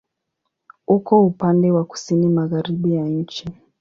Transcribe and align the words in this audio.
Uko 0.87 1.21
upande 1.25 1.71
wa 1.71 1.83
kusini-magharibi 1.85 2.93
ya 2.95 3.05
nchi. 3.05 3.45